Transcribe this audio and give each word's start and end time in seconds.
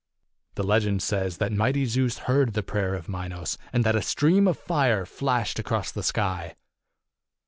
The 0.55 0.63
legend 0.63 1.03
says 1.03 1.37
that 1.37 1.51
mighty 1.51 1.85
Zeus 1.85 2.17
heard 2.25 2.53
the 2.53 2.63
prayer 2.63 2.95
of 2.95 3.07
Minos, 3.07 3.59
and 3.71 3.83
that 3.83 3.95
a 3.95 4.01
stream 4.01 4.47
of 4.47 4.57
fire 4.57 5.05
flashed 5.05 5.59
across 5.59 5.91
the 5.91 6.01
sky. 6.01 6.55